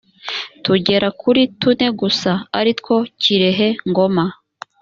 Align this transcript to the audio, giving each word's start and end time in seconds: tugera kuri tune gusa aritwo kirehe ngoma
tugera 0.63 1.07
kuri 1.21 1.41
tune 1.59 1.87
gusa 1.99 2.31
aritwo 2.59 2.95
kirehe 3.21 3.67
ngoma 3.89 4.25